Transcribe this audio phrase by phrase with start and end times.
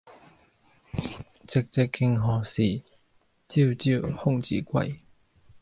[1.45, 2.81] 寂寂竟何待，
[3.47, 4.97] 朝朝空自歸。